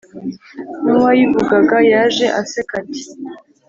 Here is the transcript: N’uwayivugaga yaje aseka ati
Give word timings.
N’uwayivugaga 0.83 1.77
yaje 1.91 2.25
aseka 2.41 2.73
ati 2.81 3.03